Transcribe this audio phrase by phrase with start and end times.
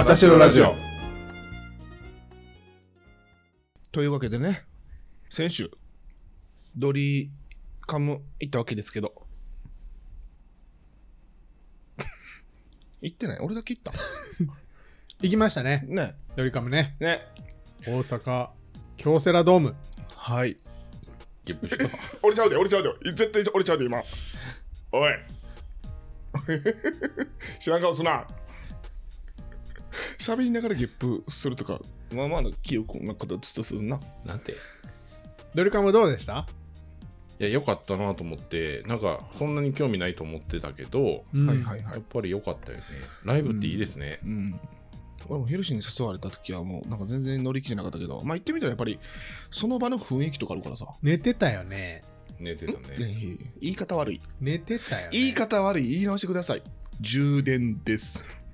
[0.00, 0.74] あたしろラジオ。
[3.92, 4.62] というわけでね、
[5.28, 5.70] 先週、
[6.74, 7.30] ドリ
[7.82, 9.12] カム行ったわけですけど。
[13.02, 13.40] 行ってない？
[13.40, 13.92] 俺だけ行った
[15.20, 15.84] 行きましたね。
[15.86, 16.14] ね。
[16.34, 16.96] ドリカムね。
[16.98, 17.20] ね。
[17.86, 18.48] 大阪、
[18.96, 19.76] 京セラドーム。
[20.16, 20.56] はい。
[21.44, 22.16] ゲップした。
[22.26, 23.12] 俺ちゃうで、俺ちゃうで。
[23.12, 24.02] 絶対俺ちゃうで、今。
[24.92, 25.12] おい。
[27.60, 28.26] 知らん顔すな。
[30.18, 31.80] 喋りながらゲップするとか、
[32.14, 34.00] まあまあの記憶な形とするな。
[34.24, 34.52] なんて？
[34.52, 34.54] い
[35.54, 36.46] ドリカムどうでした？
[37.38, 42.02] や、良かったなと思って、なんか、そんなに興味ないと思ってたけど、うんはいはいはいやっ。
[42.02, 42.84] ぱり良かったよね。
[43.24, 44.20] ライブっていいですね。
[44.24, 44.60] うん。
[45.28, 48.98] 俺もヘルシーに誘われた時はもうなんか全然乗り気じゃなかったけど、まあ行ってみたらやっぱり
[49.50, 50.86] その場の雰囲気とかあるからさ。
[51.02, 52.02] 寝てたよね。
[52.38, 53.06] 寝てたねね。
[53.60, 54.20] 言い方悪い。
[54.40, 55.08] 寝てたよね。
[55.12, 55.88] 言い方悪い。
[55.88, 56.62] 言い直してください。
[57.00, 58.44] 充電です。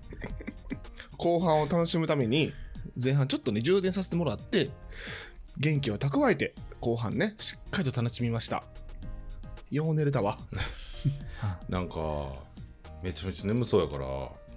[1.16, 2.52] 後半を楽しむために
[3.02, 4.70] 前半ちょっとね充電させてもらって
[5.58, 8.62] 元気を蓄えて後半ねしっかりと楽しみました。
[9.70, 10.38] よう寝れたわ。
[11.68, 12.32] なんか、
[13.02, 14.06] めちゃめちゃ眠そうやから、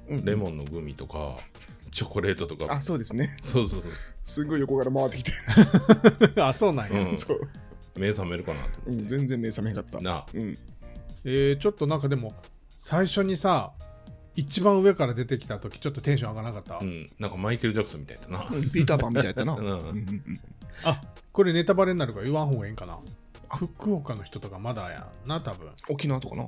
[0.09, 1.35] うんレモンのグミとか、
[1.91, 3.27] チョコレートとかあ、、そうですね。
[3.41, 3.91] そうそうそう。
[4.23, 5.31] すごい横から回ってきて。
[6.41, 6.99] あ、そうなんや。
[6.99, 7.39] うんそう。
[7.95, 8.89] 目覚めるかなと思って。
[8.91, 10.01] うん全然目覚めへんかった。
[10.01, 10.57] なあ、うん。
[11.25, 12.33] えー、ちょっとなんかでも、
[12.77, 13.73] 最初にさ、
[14.39, 18.47] 一番上から出てきた時ちょっとテンション上がらなかった、うん、なんかマイケル・ジャクソンみたいだな。
[18.49, 19.53] うんピーターパンみたいやったな。
[19.53, 19.65] うん。
[19.65, 20.39] うんうんうん。
[20.83, 21.01] あ
[21.33, 22.99] これネタバレになるから言わん方がいいんかな？
[23.57, 25.69] 福岡の人とかまだやんな多分。
[25.89, 26.47] 沖縄とかな。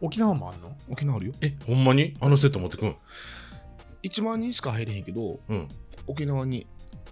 [0.00, 0.74] 沖縄もあんの？
[0.88, 1.34] 沖縄あるよ。
[1.42, 2.16] え、ほんまに？
[2.20, 2.96] あのセット持ってくん
[4.02, 5.68] ？1万人しか入れへんけど、うん、
[6.06, 6.66] 沖縄に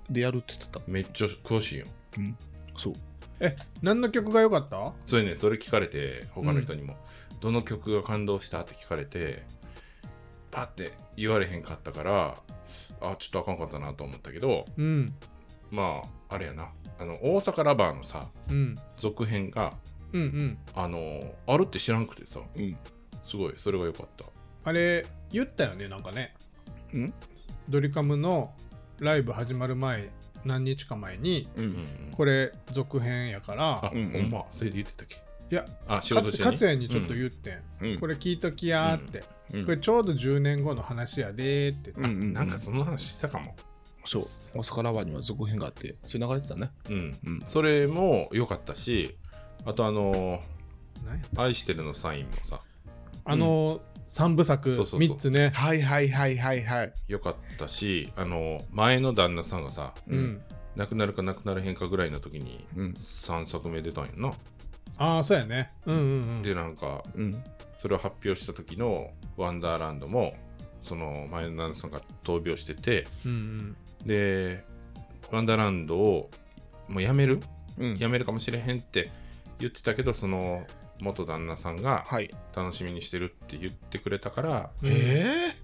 [0.09, 0.81] でやるって言ってた。
[0.87, 1.87] めっちゃ詳しいよ。
[2.77, 2.95] そう。
[3.41, 4.93] え何の曲が良かった？
[5.07, 6.97] それね、それ聞かれて、他の人にも、
[7.41, 9.45] どの曲が感動したって聞かれて、
[10.61, 12.37] パって言われへんかったから、
[13.01, 15.15] あ、ちょっとあかんかったなと思ったけど、うん
[15.71, 16.69] まあ、あれやな、
[16.99, 19.73] あの、大阪ラバーのさ、うん続編が、
[20.13, 22.77] うんうんあの、あるって知らんくてさ、うん。
[23.25, 24.25] すごい、それが良かった。
[24.65, 26.35] あれ言ったよねなんかね
[26.93, 27.15] うん？
[27.69, 28.53] ドリカムの
[28.99, 30.11] ライブ始まる前
[30.45, 31.61] 何日か前にう。
[31.61, 31.87] うんん。
[32.13, 35.17] これ続編やかあ、らうんうんほんま、それで言ってたっけ？
[35.51, 36.51] いやあ、仕事中に？
[36.51, 43.57] 勝也にちょっと言ってん、うんこれ聞いときやーって、うんこれちょうど10年後の話やでーって、うんうんなんかその話してたかも。
[44.05, 44.23] そう。
[44.55, 46.71] 大阪ラバーには続編があって、それ流れてたね。
[46.89, 47.19] うん。
[47.25, 47.43] うん。
[47.47, 49.17] それも良かったし、
[49.65, 50.41] あとあの
[51.07, 52.61] 何や愛してるのサインもさ、
[53.25, 56.93] あの3部作そうそうそう3つねはいはいはいはいはい。
[57.07, 60.41] 良かったし、あの、前の旦那さんがさ、うん、
[60.77, 62.91] 亡くなるか亡くなるへんかぐらいの時にうん。
[62.93, 64.33] 3作目出たんやな。
[64.99, 66.05] ああそうやねうんうんう
[66.41, 67.43] んで、なんか、うん。
[67.79, 70.35] それを発表した時のワンダーランドも、
[70.83, 73.77] その前の旦那さんが闘病してて、うんうん
[74.07, 74.65] で、
[75.31, 76.31] ワンダーランドを
[76.89, 77.41] もうやめる？
[77.79, 77.97] うん。
[77.97, 79.11] やめるかもしれへんって
[79.59, 80.67] 言ってたけど、その
[81.01, 82.31] 元旦那さんがはい。
[82.57, 85.55] 楽しみにしてるって言ってくれたから、うんえ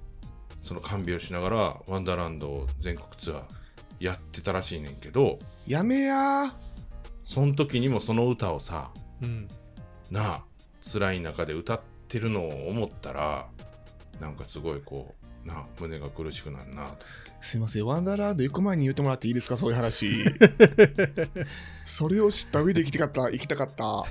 [0.63, 1.57] その看病しながら
[1.87, 3.43] ワンダーランドを全国ツアー
[4.01, 6.53] やってたらしいねんけどー、やめやー。
[7.25, 8.91] その時にもその歌をさ
[9.23, 9.49] うん。
[10.11, 10.45] なあ
[10.81, 13.49] 辛い中で歌ってるのを思ったら
[14.21, 15.15] なんかすごいこ
[15.45, 16.87] うなあ胸が苦しくなるな。
[16.87, 17.07] と
[17.41, 20.25] すいません、ワンダーランド行く前に言ってもらっていいですか、そういう話。
[21.85, 24.05] それを知った上で行きたかった、行きたかった。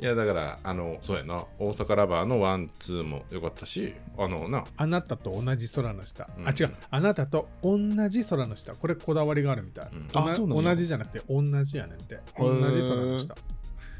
[0.00, 1.44] いやだからあのそうやな。
[1.58, 4.86] 大阪ラバーのワンツーも良かったしあのなあ。
[4.86, 6.48] なたと同じ空の下、うん。
[6.48, 6.74] あ違う。
[6.90, 7.78] あなたと同
[8.08, 8.74] じ空の下。
[8.74, 10.08] これこだわりがあるみたい、うん。
[10.12, 12.20] あそうな同じじゃなくて同じやねんって。
[12.38, 13.34] 同じ空の下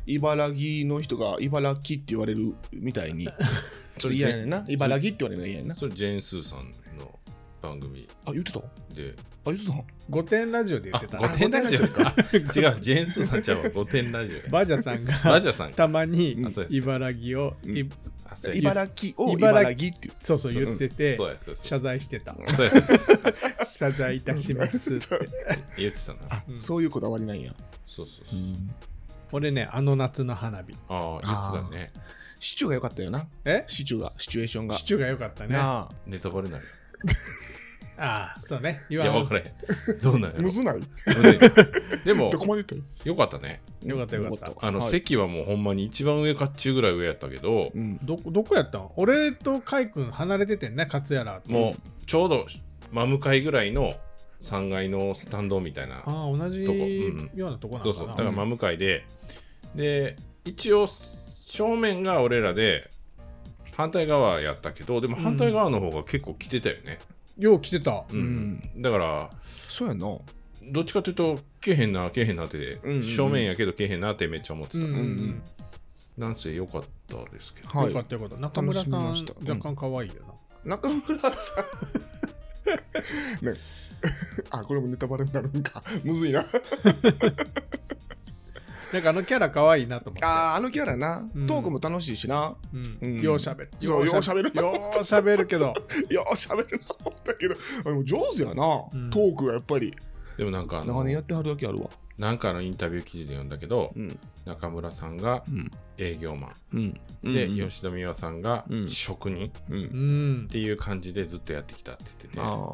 [0.06, 3.28] 茨城の人が茨城って言われるみたいに。
[3.98, 4.64] それ嫌やねんな。
[4.68, 5.76] 茨城って言われるの嫌やねんな。
[5.76, 7.18] それジェーン・スーさんの
[7.62, 8.08] 番組。
[8.26, 8.58] あ、言ってた？
[8.58, 8.62] あ、
[8.94, 9.14] で
[9.46, 9.72] 言ってた？
[10.10, 11.18] 御殿ラジオで言あってた。
[11.18, 12.14] 御殿ラジオあか。
[12.32, 13.70] 違うジェーン・スーさんちゃうわ。
[13.70, 14.42] 御殿ラジオや。
[14.50, 15.76] バジャさんバがジャさんか。
[15.76, 17.76] たまにあそうです茨城を、うん。
[17.78, 17.88] い
[18.24, 18.58] あそうや。
[18.58, 20.52] 茨城を茨茨城って言ってそうそう。
[20.52, 22.34] 言っててそうやそうやそう謝や罪してた。
[22.34, 22.82] そうやそう
[23.60, 23.64] や。
[23.64, 25.06] 謝罪いたしますって。
[25.78, 26.18] 言ってたな。
[26.30, 27.54] あ、うんそういうこだわりなんや。
[27.86, 28.40] そうそうそう
[29.34, 30.74] 俺ねあの夏の花火。
[30.88, 31.92] ああ言ってたね。
[32.38, 33.26] シチューが良かったよな。
[33.44, 33.64] え？
[33.66, 34.76] シチューが、シチュエーションが。
[34.76, 35.56] シチューが良かったね。
[35.56, 35.94] あなあ。
[36.06, 36.64] ネタバレになる
[37.98, 38.82] あそうね。
[38.88, 39.22] いやわん。
[39.24, 39.52] 分からへん
[40.04, 40.42] どうなんやろ。
[40.42, 40.80] むずない？
[42.04, 43.60] でもどこまで言っよかったね。
[43.82, 44.66] よかったよかった。
[44.66, 44.90] あの、はい。
[44.90, 47.98] 席はもうほんまに一番上かっちゅうぐらい上やったけどたうん。
[48.04, 48.88] どどこやったん？
[48.94, 51.50] 俺とカイ君離れててんね勝やらと。
[51.50, 52.46] もうちょうど
[52.92, 53.94] 真向かいぐらいの
[54.44, 56.78] 3階のスタンドみたいなああ同じとこ。
[56.78, 57.30] うん。
[57.34, 58.06] ようなとこなそうそう。
[58.08, 59.06] のかなだから真向かいで。
[59.74, 60.86] で一応
[61.44, 62.90] 正面が俺らで
[63.72, 66.98] 反対側やったけどでも反対側の方が結構来てたよね、
[67.38, 68.04] よう来てた。
[68.10, 68.62] うん。
[68.76, 70.18] だからそうやな。
[70.66, 73.02] どっちかというとけえへんなけえへんなって、うんうんうん。
[73.02, 75.42] 正面やけどけえへんなってめっちゃ思ってた、うんうんうん。
[76.16, 77.88] なんせ良かったですけど、はい。
[77.88, 78.36] よかったよかった。
[78.36, 80.14] 中村さん若干可愛いよ
[80.64, 80.76] な。
[80.76, 81.28] 中村さ
[81.62, 81.64] ん。
[83.44, 83.54] ね
[84.50, 85.82] あこれもネタバレになるんか。
[86.04, 86.44] むずいな。
[88.92, 90.24] なんかあのキャラ可愛いなと思って。
[90.24, 91.46] あーあのキャラな、うん。
[91.48, 92.54] トークも楽しいしな。
[92.72, 92.98] うん。
[93.00, 93.20] うん。
[93.20, 93.70] ようしゃべる。
[93.80, 94.52] そうようしゃべる。
[94.54, 95.74] ようしゃべるけど。
[96.10, 99.10] ようしゃべるな思ったけどあでも上手やな、うん。
[99.10, 99.92] トークがやっぱり。
[100.36, 101.90] でもなんかあの長年やってはるだけあるわ。
[102.18, 104.16] なんかのインタビュー記事で読んだけど、うん。
[104.44, 105.70] 中村さんがうん。
[105.98, 107.00] 営業マうん。
[107.24, 107.68] ン、でうん。
[107.68, 108.88] 吉田美和さんがうん。
[108.88, 109.76] 職人っうん。
[109.76, 110.48] うん。
[110.48, 112.70] ていう感じでずっとやってきたって言ってて、あ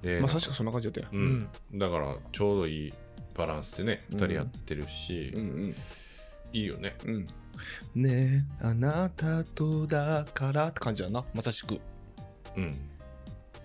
[0.00, 0.18] で。
[0.18, 1.08] あまさしくそんな感じだったよ。
[1.12, 1.48] うん。
[1.74, 2.94] だからちょうどいい
[3.34, 5.74] バランスでねうん2人やってるし、うんうん
[6.52, 6.96] いいよね。
[7.04, 7.26] うん。
[7.94, 11.78] ねえあなたとだからって感じやなまさしく。
[12.56, 12.78] うん。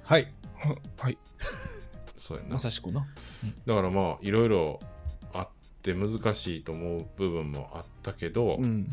[0.03, 0.33] はい。
[0.55, 1.17] は はい。
[2.17, 2.49] そうやな。
[2.51, 3.07] まさしくな。
[3.65, 4.79] だからまあいろいろ
[5.31, 5.49] あっ
[5.81, 8.87] て難しいと思う部分もあったけど、うん。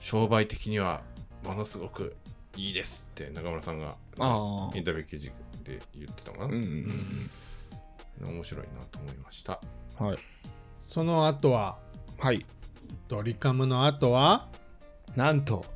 [0.00, 1.02] 商売的には
[1.44, 2.16] ものすごく
[2.56, 5.30] いいですって中村さんがああインタビュー記事
[5.66, 6.90] で言ってたのかな、うんうん
[8.22, 9.60] 面白いなと思いました。
[10.00, 10.18] うんはい。
[10.86, 11.78] その後は？
[12.18, 12.46] はい。
[13.08, 14.48] ドリカムの後は？
[15.16, 15.66] なんと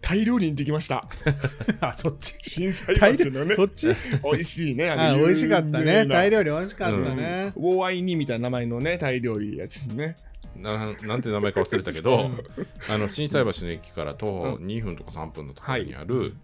[0.00, 1.06] タイ料理に行ってきました。
[1.80, 2.34] あそっち。
[2.42, 3.54] 震災橋のね。
[3.54, 3.88] そっち？
[4.24, 6.06] 美味しいねあの美味しかったね。
[6.06, 7.52] タイ料理美味しかったね。
[7.54, 10.16] ウォーアイニみたいな名前のねタイ料理やつね
[10.62, 12.30] ななんて名前か忘れたけど
[12.88, 16.34] あの心斎橋の駅から徒歩2分とか3分のところにあるうん。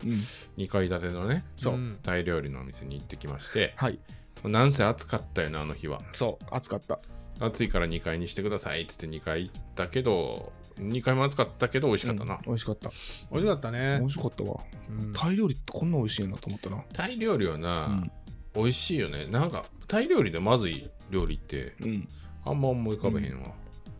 [0.56, 1.98] 2階建てのねそう、ん。
[2.02, 3.98] タイ料理のお店に行ってきましてはい。
[4.44, 6.00] なんせ暑かったよねあの日は。
[6.12, 6.98] そう暑かった。
[7.40, 12.90] 暑いから2階にしてくださいって言って2階行ったけど2階も暑かったけど美味しかったな、うん美味しかった。
[13.32, 14.60] 美味しかった美ね味しかったわ。
[14.88, 15.12] うん。
[15.12, 16.82] タイ料理ってこんな美味しいなと思ったな。
[16.92, 18.10] タイ料理はな、うん。
[18.54, 19.26] 美味しいよね。
[19.26, 22.08] なんかタイ料理でまずい料理ってうん。
[22.44, 23.52] あんま思い浮かべへんわ、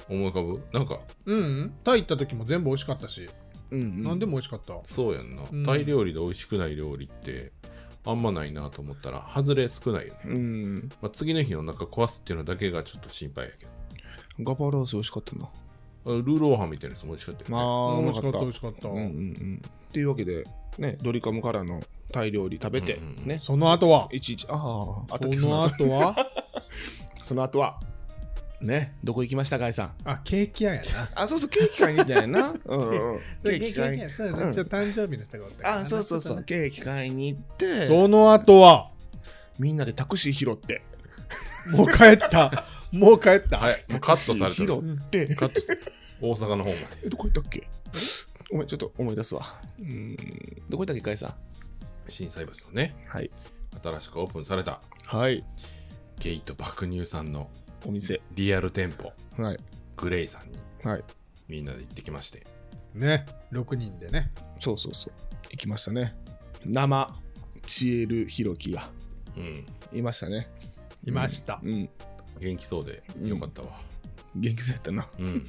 [0.08, 1.38] 思い浮かぶなんかうん。
[1.38, 3.28] うんタイ行った時も全部美味しかったし。
[3.70, 4.02] うんうん。
[4.02, 4.75] 何でも美味しかった。
[4.84, 5.64] そうやんな、うん。
[5.64, 7.52] タイ料理で美味しくない料理って
[8.05, 10.88] あんまないなと思ったら外れ少ないよね、うん。
[11.02, 13.72] まあ、次の日お腹壊すっていうのだけがちょっと心配やけど。
[14.44, 15.44] ガパラース美味しかったな。
[15.44, 15.49] あ
[16.11, 17.56] ルーローハンみたいなやつも美味しかったよね。
[17.56, 18.88] ああうまかった美味しかった美味しかった。
[18.88, 19.62] うんうんうん。
[19.88, 20.44] っていうわけで
[20.78, 21.82] ねドリカムからの
[22.12, 23.26] タイ料理食べて、うんうんうん。
[23.26, 23.40] ね。
[23.43, 24.08] その後は？
[24.12, 26.14] いちいちあああその後は？
[27.20, 27.78] その後は？
[28.60, 28.96] ね。
[29.05, 29.93] どこ行きましたガイさん？
[30.05, 31.08] あケーキ屋やな。
[31.14, 32.55] あそうそうケーキ買いに行ったんやな。
[32.64, 33.20] うんうん。
[33.44, 34.02] ケーキ買いに。
[34.02, 34.52] 屋そうやなうん。
[34.52, 35.81] ちょっと誕生日の人がおったからな。
[35.82, 36.43] あそうそうそう。
[36.44, 37.87] ケーキ買いに行って。
[37.87, 38.90] その後は？
[39.58, 40.82] みんなでタクシー拾って。
[41.72, 42.64] もう帰った。
[42.90, 43.58] もう帰った。
[43.58, 44.69] はいもうカットされてる。
[44.69, 45.34] タクシー拾って。
[45.34, 45.61] カット
[46.20, 46.87] 大阪の方まで。
[47.04, 47.69] えどこ行ったっけ？
[48.50, 49.61] ごめんちょっと思い出すわ。
[49.78, 50.16] うん。
[50.69, 51.34] どこ行ったっけガイさん？
[52.08, 52.96] 心斎橋のね。
[53.06, 53.31] はい。
[53.82, 54.81] 新しくオープンされた。
[55.04, 55.44] はい。
[56.19, 57.49] ゲイト爆乳さんの
[57.86, 58.20] お店。
[58.34, 59.12] リアル店舗。
[59.42, 59.58] はい。
[59.96, 60.58] グレイさんに。
[60.82, 61.04] はい。
[61.48, 62.46] みんなで行ってきまして。
[62.94, 63.26] ね。
[63.52, 64.32] 6人でね。
[64.58, 65.12] そうそうそう。
[65.50, 66.14] 行きましたね。
[66.66, 67.14] 生
[67.66, 68.90] チエルヒロキが。
[69.36, 69.66] うん。
[69.92, 70.48] いましたね。
[71.04, 71.60] いました。
[71.62, 71.88] うん。
[72.40, 73.80] 元気そうでよかったわ。
[74.36, 75.06] 元気そうやったな。
[75.19, 75.46] うん、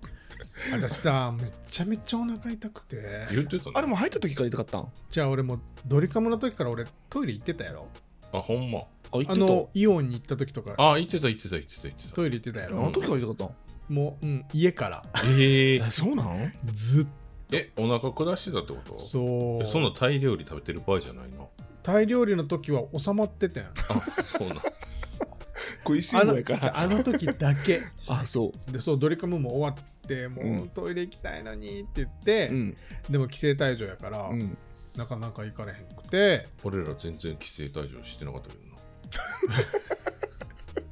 [0.72, 3.26] 私さめっちゃめちゃお腹痛くて。
[3.32, 3.72] 言ってたね。
[3.74, 4.88] あれも入った時から痛かったん？
[5.10, 7.88] じゃあ俺もうドリカムの時から俺トイレ行ってたやろ
[8.32, 8.80] あほんま。
[9.14, 10.74] あ行あのイオンに行った時とか。
[10.78, 12.14] あ言ってた言ってた言ってた言ってた。
[12.14, 13.50] トイレ行ってたやあろの時から痛かったん
[13.94, 15.02] もう、うん、家から。
[15.38, 16.52] えええそうなん？
[16.72, 17.06] ずっ
[17.52, 18.92] えお腹下してたってこと？
[18.94, 19.62] とそう。
[19.62, 21.50] えそんなタイ料理食べてる場合じゃないの？
[21.82, 23.70] タイ料理の時は収まってたやん。
[23.70, 24.56] あそうなん。
[25.84, 26.78] 食いしあのん坊やから。
[26.78, 27.80] あの時だけ。
[28.08, 28.72] あそう。
[28.72, 30.56] でそうドリカムも終わってもうん。
[30.62, 32.76] うトイレ行きたいのにって言って、うん。
[33.10, 34.56] でも規制退場やから、うん
[34.96, 36.48] なかなか行かれへんくて。
[36.64, 38.72] 俺ら全然規制退場してなかったけどな。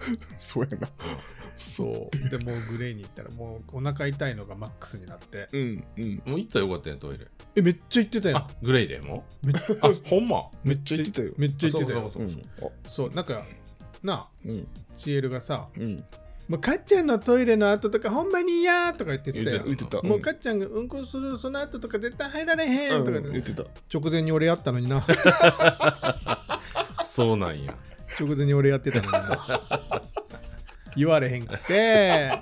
[0.21, 0.89] そうやな。
[1.57, 2.29] そう。
[2.31, 5.49] でもうグレーに行ったらもうお腹痛いのがマックスになって。
[5.53, 6.23] うんうん。
[6.27, 7.27] もう行ったらよかったやんトイレ。
[7.57, 8.39] えめっちゃ行ってたやん。
[8.39, 9.01] あグレイで？
[9.01, 10.51] もめっあほんま？
[10.65, 11.33] めっちゃ言ってたよ。
[11.37, 11.99] めっちゃ行ってたよ。
[12.09, 13.45] あそうそうそうそうなんか
[14.03, 14.69] なあうん。
[14.97, 16.05] チエルがさうん
[16.51, 23.63] もうかっちゃんのトイレの後とかほんまに嫌とか言ってたよ言ってたもうかっちゃんがうんこするその後とか絶対入られへんとか言ってうん言ってた。
[23.95, 25.07] 直前に俺やったのにな。
[27.07, 27.73] そうなんや。
[28.19, 29.39] 直前に俺やってたのにな。
[30.97, 32.33] 言われへんくて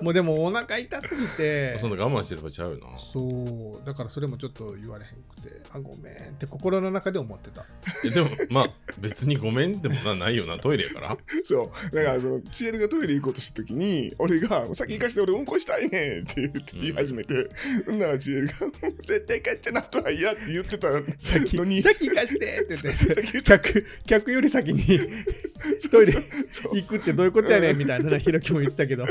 [0.02, 1.78] もうでもお腹痛すぎて。
[1.78, 2.86] そんな我慢してればちゃうよな。
[3.12, 3.86] そう。
[3.86, 5.60] だからそれもちょっと言われへんくて。
[5.72, 7.66] あごめんって心の中で思ってた。
[8.04, 10.58] えでもまあ別にごめんでもなないよな。
[10.58, 11.16] トイレやから。
[11.44, 11.96] そう。
[11.96, 17.48] だから、その、チエルがトイレ行こうとしたときに、俺が、先行かして俺うんこしたいねんって言って言い始めて、
[17.86, 20.88] うん、ならチエルが、絶対帰っちゃなとは嫌って言ってた
[21.18, 23.42] 先のに、 先行かしてって言って。
[23.42, 24.82] 客客より先に
[25.90, 26.12] トイレ
[26.50, 26.76] そう。
[26.76, 29.06] 行くってどういうことやねんみたいなひろきも言ってたけど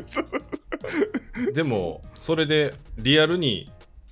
[1.54, 3.72] でもそれでリアルに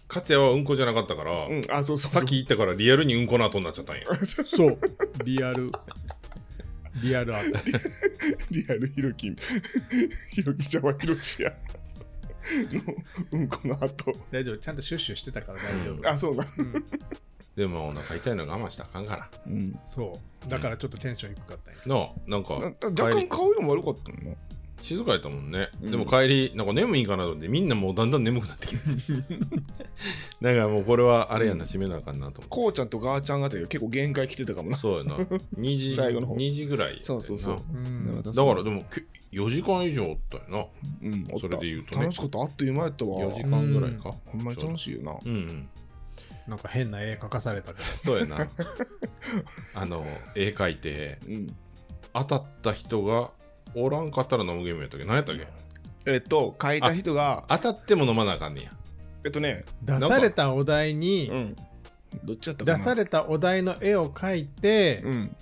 [0.10, 2.22] 勝也はうんこじゃなかったから、うん、あ、そうそうそう。
[2.22, 4.78] 先行ったからリアルにうんこの後になっちゃったんや そう
[5.26, 5.72] リアル
[7.02, 7.60] リアルアート
[8.52, 9.36] リアルヒロキ、
[10.34, 11.54] ヒロキちゃんはヒロシや。
[12.50, 12.96] の
[13.32, 14.14] うんこの後。
[14.32, 16.46] 大丈夫ちゃんとシュッシュしてたから大丈夫、あ、そうな。
[16.58, 16.86] うん
[17.58, 19.80] でもお腹痛いの我慢したらあかんからうん。
[19.86, 24.30] そうだからちょっとテンション低かったんやなあなんかな若干顔色も悪かったの？
[24.32, 24.38] な。
[24.82, 25.92] 静かやったもんね、うん。
[25.92, 28.80] でも帰りなんか眠いんかなと思ってみんなもうだんだん眠くなってきて。
[30.42, 32.48] だからもうこれはあれやな閉めなあかんなと思って。
[32.50, 34.78] こうちゃんとガーちゃんあたりが結構限界来てたかもな。
[34.78, 35.18] そうやな。
[35.58, 36.36] 2時最後の方。
[36.36, 37.60] 2時ぐらいそうそうそう。
[37.74, 38.22] うん。
[38.22, 40.70] だからでもけ4時間以上おったよ
[41.02, 42.04] うん、それで言うとね。
[42.04, 42.40] 楽しかった。
[42.40, 43.32] あっという間やったなわ。
[43.32, 44.14] 4時間ぐらいか。
[44.26, 45.16] ほんまに楽しいよな。
[45.26, 45.70] うんうん。
[46.48, 47.86] なんか変な絵描かされたけど。
[47.98, 48.48] そうやな。
[49.76, 50.06] あの
[50.36, 51.56] 絵描いてうん。
[52.14, 53.32] 当たった人が
[53.76, 55.06] おらんかったら飲むゲームやったっけ？
[55.06, 55.48] 何やったっけ？
[56.06, 58.72] えっと、書いた人が、当たっても飲まなあかんねや
[59.26, 61.56] えっとね、出されたお題にうん。
[62.24, 62.78] どっちやったかな？
[62.78, 65.36] 出されたお題の絵を描いて、うん。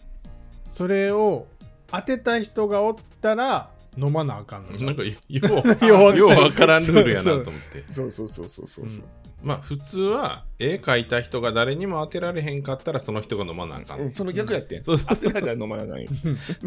[0.67, 1.45] それを
[1.87, 9.05] 当てた人がおったら飲まなあかんのなんかよようう ようわからんルールやなと思って そうそうそうそうそうそう。
[9.43, 14.83] まあ普通は絵描いた人が誰にも当てられへんかったらその人が飲まなあかん、うん、その逆やってん。
[14.83, 16.09] そうそう当てられたら飲まなあかんよ。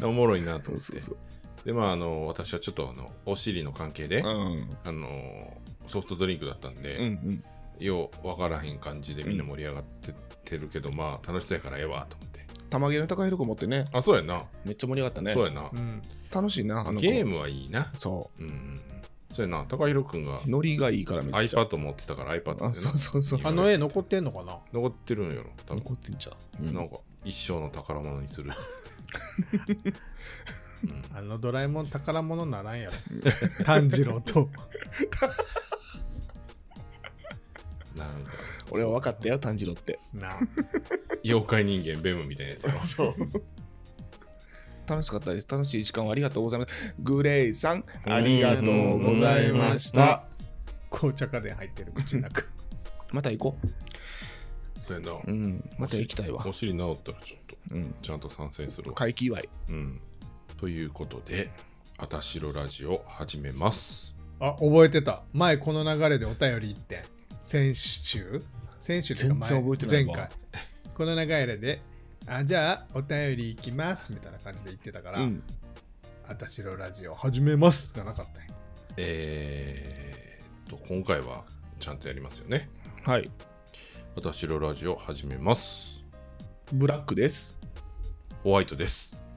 [0.05, 1.17] おもろいなとそ思ってうそうそう。
[1.69, 4.71] でまああの私はちょっとあのお尻の関係で、うん。
[4.85, 5.53] あの
[5.87, 7.45] ソフトドリンクだったんで、うんうん。
[7.79, 10.15] ようわからへん感じでみんな盛り上がってっ
[10.47, 12.47] てるけど、まあ楽しそうやからええわと思って。
[12.71, 15.35] 玉毛の高弘子持ってね、あそうやな、めっちゃ盛り上がったね。
[15.35, 16.03] そうやな、うん。
[16.33, 17.01] 楽しいな、あの子。
[17.01, 17.93] ゲームはいいな。
[17.99, 18.43] そう。
[18.43, 18.81] んうんうん。
[19.31, 19.67] そうやな。
[19.69, 20.41] 高弘くんがう。
[20.47, 21.61] ノリがいいからめっちゃ。
[21.61, 23.41] iPad 持ってたから iPad でなあ、そうそうそう。
[23.45, 24.57] あの絵残ってんのかな？
[24.73, 25.83] 残ってるんやろ多分。
[25.83, 26.67] 残ってんじゃん。
[26.67, 26.75] うん。
[26.75, 26.97] なんか
[27.27, 28.51] 一生の宝物にする
[31.15, 32.93] あのドラえもん宝物ならんやろ
[33.65, 34.49] 炭治郎と
[37.97, 38.31] なんか
[38.71, 39.99] 俺は分かったよ、炭治郎って。
[40.13, 40.33] なあ
[41.25, 43.15] 妖怪人間ベムみたいなやつやろ そう。
[44.87, 45.47] 楽しかったです。
[45.51, 46.95] 楽しい時間をありがとうございます。
[46.99, 50.25] グレイさん、ありがとうございました。
[50.91, 52.45] 紅茶家電入ってる口の中
[53.11, 53.59] また行こ
[54.87, 55.23] そうやなう。
[55.27, 55.71] うん。
[55.79, 56.53] また行きたいわお。
[56.53, 57.95] 尻治ったらちょっとうん。
[58.01, 59.49] ちゃんと参戦するわ回帰祝い。
[59.69, 60.01] うん
[60.59, 61.51] ということで
[61.99, 64.15] あたしろラジオ始めます。
[64.41, 65.23] あ覚えてた。
[65.33, 67.03] 前この流れでお便り1点
[67.43, 68.43] 先週？
[68.81, 70.17] 先週か前全然覚えてないわ。
[70.17, 70.29] 前回。
[70.95, 71.81] この流れで
[72.27, 75.43] あじゃあお便り行きますみたいな感じで言ってたから、うん。
[76.29, 77.95] あたしろラジオ始めます。
[77.95, 78.55] がなかったんや。
[78.97, 81.45] えー、っと今回は
[81.79, 82.69] ちゃんとやりますよね。
[83.05, 83.31] はい。
[84.17, 86.05] あたしろラジオ始めます。
[86.73, 87.57] ブラックです。
[88.43, 89.28] ホワイトです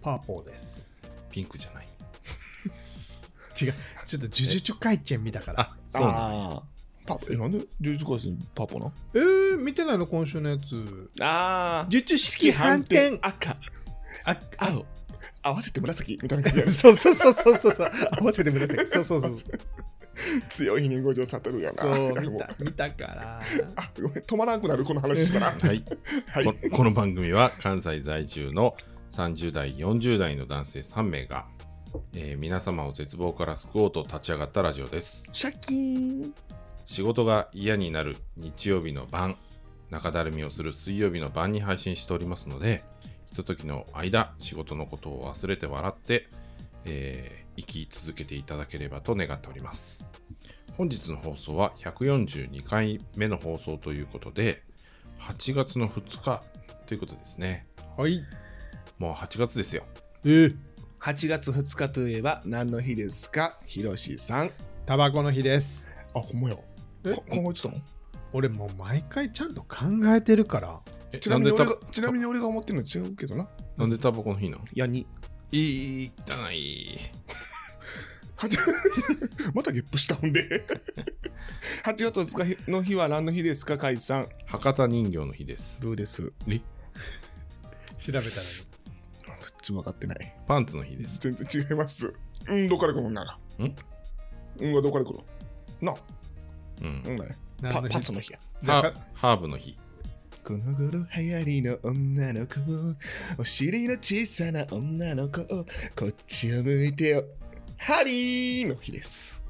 [0.00, 0.88] パーポーです。
[1.30, 1.88] ピンクじゃない。
[3.60, 3.74] 違う。
[4.06, 5.60] ちょっと呪術回戦見たから。
[5.60, 6.62] あそうなんだああ。
[7.06, 10.06] パパ、え、なんで呪術廻戦パパなえー、見てないの？
[10.06, 11.10] 今週のやつ。
[11.20, 11.86] ああ。
[11.88, 13.18] 術式反転。
[13.22, 13.56] 赤、
[14.24, 14.86] あ青、
[15.42, 17.90] 合わせて紫みたいな感じ そうそうそうそうそうそう。
[18.20, 18.86] 合わせて紫。
[18.90, 19.60] そうそうそうそう。
[20.50, 21.82] 強い日に五条悟やな。
[21.82, 23.40] そう見もた見たから。
[23.76, 25.46] あ、ごめん、止まらなくなる、この話したら。
[25.58, 25.84] はい。
[26.26, 26.44] はい。
[26.44, 28.76] ここの番組は関西在住の
[29.10, 31.46] 30代40代の男性3名が、
[32.14, 35.28] えー皆様を絶望から救おうと立ち上がったラジオです。
[35.32, 36.34] シャキーン。
[36.84, 39.36] 仕事が嫌になる日曜日の晩
[39.90, 42.82] 中だるみをする水曜日の晩に配信しておりますので
[43.26, 46.28] ひとときの間仕事のことを忘れて笑って、
[46.84, 50.08] えー生き続けていただければと願っております。
[50.76, 54.62] 本日の放送は142回目の放送ということで
[55.18, 56.44] 8月の2日
[56.86, 57.66] ということですね。
[57.96, 58.22] はい
[58.98, 59.84] もう8月ですよ
[60.24, 60.56] えー、
[61.00, 63.56] 8月2日といえば何の日ですか？
[63.66, 64.50] ひろしさん。
[64.86, 66.56] タバコの日ですあ、ほんまや。
[67.04, 67.12] え？
[67.12, 67.74] か考えてたの
[68.32, 70.80] 俺もう毎回ちゃんと考えてるから
[71.12, 73.48] えちなみになんでタ俺がちなみに俺が思ってるの違うけどな。
[73.76, 75.06] なんでタバコの日なんヤニ。
[75.52, 76.98] いい汚い
[79.54, 80.62] またゲップしたんで。
[81.84, 83.78] 8月2日の日は何の日ですか？
[83.78, 84.28] カイさん。
[84.46, 86.32] 博多人形の日ですブーです？
[86.48, 86.58] え？
[87.98, 88.22] 調べたら
[89.40, 90.36] どっちも分かってない。
[90.46, 91.18] パンツの日です。
[91.18, 92.12] 全然違います。
[92.48, 93.38] うん、どっからかもなら。
[93.64, 93.74] ん？
[94.60, 95.20] うんがどこから来る
[95.80, 95.94] な。
[96.82, 97.02] うん。
[97.06, 97.38] うんだね。
[97.62, 97.94] パ何の日？
[97.94, 98.38] パツの日や。
[99.14, 99.78] ハーブの日。
[100.44, 102.54] この頃流行りの女の子
[103.38, 105.64] お尻の小さな女の子こ
[106.08, 107.24] っちを向いてよ。
[107.76, 109.42] ハリーの日です。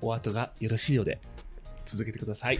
[0.00, 1.20] お後がよろしいようで。
[1.86, 2.58] 続けてください。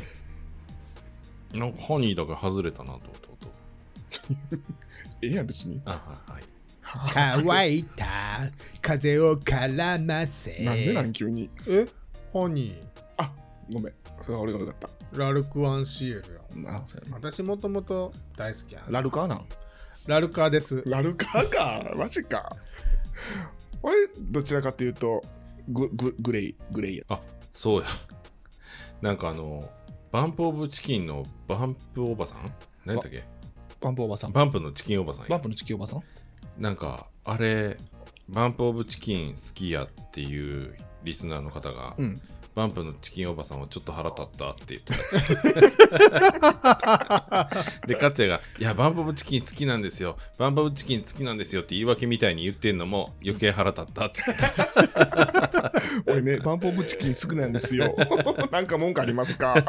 [1.53, 4.59] なんかハニーだけ外れたなと思って音
[5.27, 5.81] ええやん別に。
[5.85, 5.97] あは
[6.29, 6.45] いはい。
[7.45, 8.51] 乾いた
[8.81, 10.59] 風を絡ませ。
[10.65, 11.51] なんでなん急に。
[11.67, 11.87] え？
[12.33, 12.81] ハニ
[13.17, 13.33] あ
[13.73, 13.95] ごめん。
[14.21, 14.89] それは俺が悪かった。
[15.17, 16.23] ーラルクワンシエル
[16.65, 17.17] やあそうやな。
[17.17, 19.47] 私もともと大好きやラルカーなん？
[20.07, 20.83] ラルカーです。
[20.87, 21.91] ラルカーか。
[21.97, 22.57] マジか。
[23.83, 25.25] 俺どちらかというと
[25.69, 27.05] グググレイグレイや。
[27.09, 27.21] あ
[27.53, 27.87] そうや。
[29.01, 29.69] なんかあの
[30.13, 32.53] バンプオブチキンのバンプおばさん？
[32.85, 33.23] 何だっけ？
[33.85, 34.33] バンプおばさん。
[34.33, 36.03] バンプのチキンおばさんバンプの地球おばさん？
[36.59, 37.77] なんかあれ
[38.31, 42.21] バンプオブチキン好きやっていうリスナーの方が、うん
[42.55, 44.93] バンプのチキンおばさんはちょっと腹立ったって言って。
[44.95, 45.01] た
[47.87, 50.17] で勝也が「いやバンプオブチキン好きなんですよ。
[50.39, 54.21] バンプオブチキン好きなんですよ」って言い訳みたいに言ってんのも余計腹立ったって。
[54.25, 54.45] 言って
[56.07, 57.97] 俺ねバンプオブチキン好きなんですよ。
[58.53, 59.55] なんか文句ありますか？
[59.55, 59.63] 言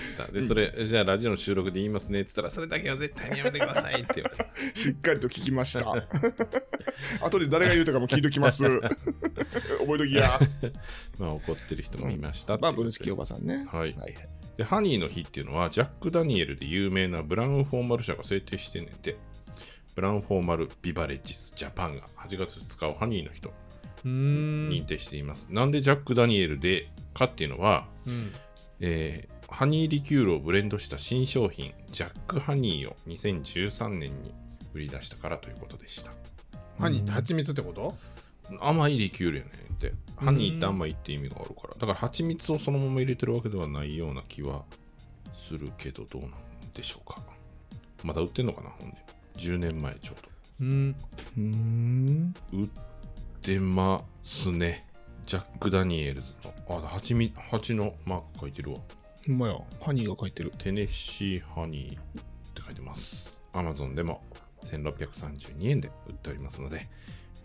[0.00, 0.26] ってた。
[0.32, 4.46] でそれじゃあラジオの収録で言いますねって言ったらそれだけは絶対にやめてくださいって言われた。
[4.74, 6.04] しっかりと聞きました。
[7.20, 8.64] 後で誰が言うとかも聞いときます。
[8.64, 8.88] 覚
[9.94, 10.40] えときや。
[11.18, 12.76] まあ怒ってる人もいましたうことで。
[12.78, 13.66] プの地球おばさんね。
[13.70, 13.94] はい。
[13.94, 14.14] はい
[14.56, 19.16] でハニーの日っていうのはジャック・ダニエルで有名なブラウンフォーマル社が制定してんねんて。
[19.96, 23.52] ブラウンフォーマル・ビバレッジス・ジャパンが8月2日をハニーの日と
[24.04, 28.32] 認定しています、なんでジャック・ダニエルでかっていうのは、うん。
[28.80, 34.34] えーハニーリキュールをブレンドした新商品ジャック・ハニーを2013年に
[34.72, 36.10] 売り出したからということでした。
[36.78, 37.94] ハニーって蜂蜜ってこと？
[38.60, 39.92] 甘いリキュールやねんって。
[40.16, 41.74] ハニーって甘いって意味があるから。
[41.74, 44.64] だから蜂蜜をそのまま入れてるわけではないような気は
[45.34, 46.30] するけどどうなん
[46.74, 47.22] でしょうか。
[48.02, 48.96] まだ売ってんのかなほんで
[49.36, 50.14] 10年前ちょ
[50.60, 50.96] ううん。
[51.36, 52.32] うーん。
[52.32, 52.68] ど売っ
[53.40, 54.86] てますね。
[55.26, 56.54] ジャック・ダニエルズの。
[56.68, 58.78] あ蜂蜜蜂のマーク書いてるわ。
[59.26, 59.58] ほんまや。
[59.82, 60.52] ハニーが書いてる。
[60.58, 62.24] テネシーハニーっ
[62.54, 63.34] て書いてます。
[63.52, 64.22] Amazon でも
[64.64, 66.88] 1632円で売っておりますので、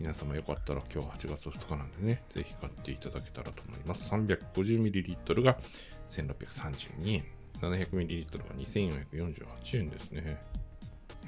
[0.00, 4.10] 皆様よかったら今日8月2日なんでね、ぜひ買っていただけたらと思います。
[4.10, 5.58] 350ml が
[6.08, 7.24] 1632円、
[7.60, 10.40] 700ml が2448円ですね。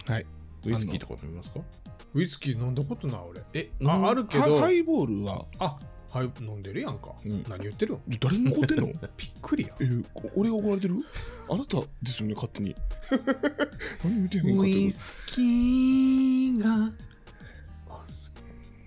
[0.07, 0.27] はい。
[0.67, 1.61] ウイスキーとか飲みますか？
[2.15, 3.43] ウイスキー飲んだことない俺。
[3.53, 4.57] え、ああるけど。
[4.57, 5.45] ハハイボールは？
[5.59, 5.79] あ
[6.11, 7.43] はい飲んでるやんか、うん。
[7.49, 8.87] 何言ってるよ誰に怒ってんの？
[9.19, 9.75] びっくりや。
[9.81, 10.05] えー
[10.35, 10.95] 俺が怒られてる？
[11.51, 12.75] あなたですよね勝手に。
[14.03, 14.93] 何言ってんの勝手に。
[14.93, 16.93] スキーが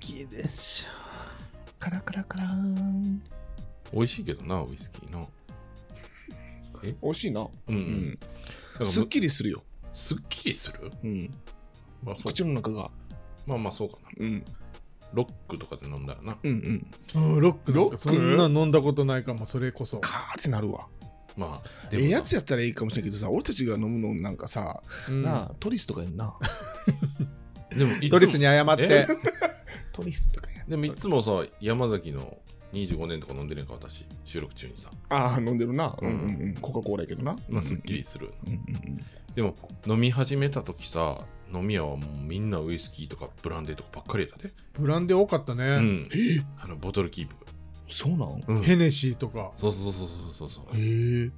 [0.05, 0.87] きでしょ。
[1.79, 3.21] カラカラカラーン。
[3.91, 5.25] 美味しいけどな、ウイスキーな。
[7.01, 7.47] 美味しいな。
[7.67, 7.79] うん、う
[8.79, 9.63] うんすっきりするよ。
[9.93, 11.33] すっきりする、うん。
[12.03, 12.25] まあ、そう。
[12.25, 12.91] 口の中が。
[13.47, 14.09] まあまあそうかな。
[14.19, 14.45] うん。
[15.13, 16.37] ロックとかで飲んだらな。
[16.43, 17.23] うんうん。
[17.35, 17.39] うん。
[17.39, 17.97] ロックなんかロック？
[17.97, 20.87] そんな飲んだことないかもそれこそ、カーってなるわ。
[21.37, 25.23] まあ、ええやつややったらいいかもしれんけどさ俺たちが飲むのなんかさうん。
[25.23, 26.33] なあトリスとかやんな。
[27.75, 28.83] でもいつもトリスに謝って。
[28.83, 29.07] え？
[29.95, 30.69] トリスとかやん。
[30.69, 32.37] でもいつもさ、山崎の
[32.73, 34.91] 25年とか飲んでるやんか、私、収録中にさ。
[35.09, 35.95] ああ飲んでるな。
[36.01, 36.53] ううんんうんうん。
[36.55, 37.37] コカ・コーラやけどな。
[37.47, 38.33] まあ、すっきりする。
[38.45, 38.61] うんうん
[39.35, 39.53] でも、
[39.85, 44.53] 飲み始めた時さ、飲み屋はもうみんなウイスキーとかブランデーとかばっかりやったで。
[44.79, 46.09] ブランデー多かったね、うん。
[46.13, 46.41] え？
[46.57, 47.35] あの、ボトルキープ。
[47.89, 48.43] そうなん？
[48.47, 48.63] うん。
[48.63, 49.51] ヘネシーとか。
[49.57, 50.77] そうそうそうそうそうそう。
[50.77, 51.31] へえ。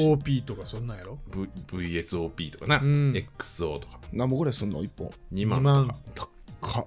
[0.00, 1.18] OP とかそんなんやろ
[1.72, 3.12] ？V、VSOP とかな、うん。
[3.12, 4.80] XO とか、何本ぐらいすんの？
[4.84, 5.10] 一本。
[5.32, 5.96] 2万2万。
[6.14, 6.30] とか。
[6.60, 6.86] か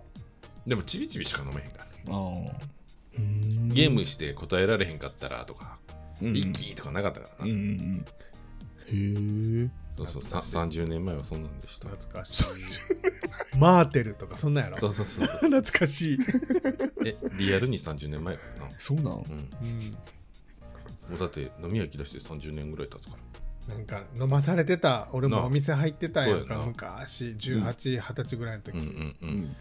[0.65, 1.91] でも、ちびちびしか飲めへんからね。
[2.08, 2.71] ああ
[3.74, 5.78] ゲームして答えられへんかったらとか、
[6.21, 7.52] うん一気とかなかったからな。
[7.52, 8.06] うんうんうん。
[9.63, 10.80] へえそうそう、さ懐かしい。
[10.82, 11.89] 30年前はそんなんでした。
[11.89, 13.58] 懐かしい。
[13.58, 14.78] マーテルとかそんなんやろ。
[14.78, 15.26] そうそうそう。
[15.50, 16.19] 懐かしい、
[17.06, 18.69] え、リアルに30年前かな。
[18.78, 19.06] そうなん？
[19.06, 19.13] うん。
[19.15, 19.24] も
[21.10, 23.15] うん、うだって飲み屋来だして30年ぐらい経つか
[23.67, 23.76] ら。
[23.76, 25.08] なんか飲まされてた。
[25.12, 26.58] 俺もお店入ってたんやんか。
[26.65, 29.15] 昔1820、20歳ぐらいの時、うんいうん。
[29.21, 29.56] うん。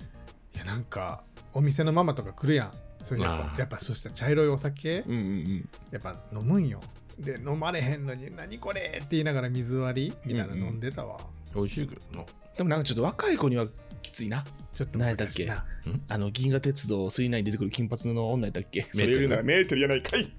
[0.71, 2.73] やなんかお店のママとか来るやん。
[3.03, 6.81] そういうやっぱやっぱそうした茶色いお酒うんうんやっぱ飲むんよ。
[7.19, 11.19] で飲まれへんのに何これって言いながら水割りみたいなの飲んでたわ、
[11.55, 12.25] 美味しいけどな。
[12.57, 13.67] でもなんかちょっと若い子には
[14.03, 14.45] きついな。
[14.73, 15.51] ちょっと何やったっけ？
[15.51, 18.87] あの銀河鉄道9に出てくる金髪の女やったっけ？
[18.95, 20.33] メーテルそれ言うならメーテルやないかい。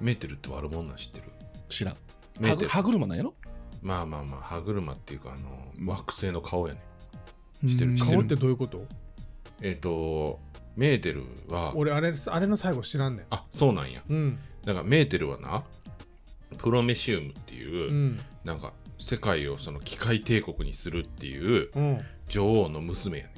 [0.00, 1.24] メーテルって悪者なん知ってる？
[1.68, 1.96] 知らん。
[2.40, 2.70] メーテル。
[2.70, 3.34] 歯歯車なんやろ？
[3.82, 6.80] まあまあまあ、歯車っていうか、あの、うん惑星の顔やね。
[7.66, 7.96] 知ってる。
[7.98, 8.86] 顔ってどういうこと？
[9.62, 10.40] えっ、と、
[10.76, 11.72] メーテルは。
[11.76, 13.26] 俺あれあれの最後知らんねん。
[13.30, 14.02] あそうなんや。
[14.08, 14.38] うん。
[14.64, 15.64] なんかメーテルはな。
[16.58, 18.20] プロメシウムっていう、うん。
[18.44, 21.98] なんか世界をその機械帝国にするっていううん。
[22.28, 23.34] 女王の娘やね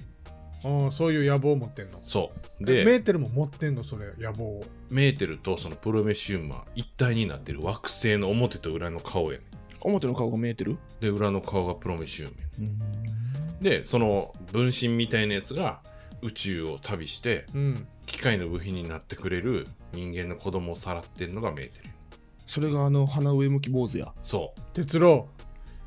[0.65, 1.99] ああそういう野望を持ってんの？
[2.03, 2.65] そう。
[2.65, 3.85] メでーテルも持ってんの？
[3.85, 4.65] それ野望を。
[4.91, 9.45] メーテルとそのプロメシウムは一体になってる惑星の表と裏の顔やね
[9.81, 10.79] 表の顔が見えてる？
[11.01, 12.79] で裏の顔がプロメシウムやうん
[13.61, 15.81] でその分身みたいなやつが
[16.23, 17.87] 宇宙を旅してうん。
[18.07, 21.91] 機械の部品になってくれる人間の子供をさらってるのがメーテル
[22.47, 24.61] それがあの鼻上向き坊主や、そう。
[24.73, 25.29] 哲郎。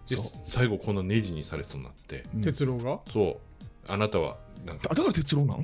[0.09, 0.25] でそう。
[0.45, 2.25] 最後このネジにされそうになって。
[2.35, 2.41] うん。
[2.41, 2.99] 哲郎が？
[3.13, 3.39] そ
[3.87, 3.91] う。
[3.91, 4.89] あなたはなんか。
[4.91, 5.57] あだから哲郎なん？
[5.57, 5.63] ど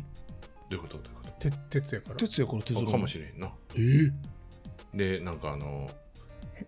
[0.71, 0.97] ういうこと？
[0.99, 2.15] どういうこて鉄やから？
[2.15, 3.51] 哲也から哲郎とかもしれんな。
[3.75, 4.11] えー、
[4.93, 5.89] でなんかあの